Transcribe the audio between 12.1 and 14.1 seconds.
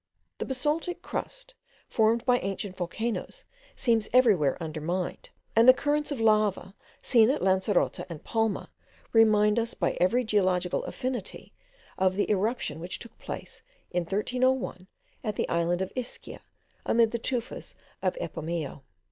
the eruption which took place in